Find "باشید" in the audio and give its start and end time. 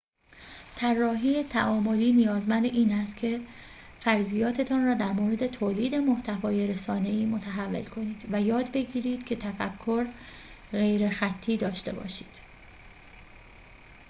11.93-12.41